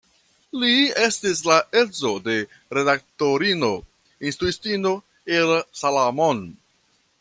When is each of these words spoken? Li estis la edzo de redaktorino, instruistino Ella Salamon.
Li 0.61 0.77
estis 1.01 1.41
la 1.49 1.57
edzo 1.81 2.13
de 2.29 2.39
redaktorino, 2.79 3.71
instruistino 4.33 4.99
Ella 5.39 5.65
Salamon. 5.85 6.47